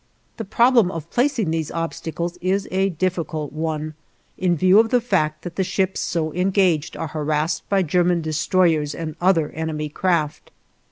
[0.37, 3.93] The problem of placing these obstacles is a difficult one,
[4.35, 8.95] in view of the fact that the ships so engaged are harassed by German destroyers
[8.95, 10.49] and other enemy craft.